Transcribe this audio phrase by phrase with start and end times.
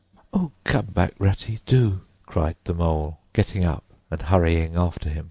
[0.33, 5.19] "Oh, come back, Ratty, do!" cried the Mole, getting up and hurrying after him.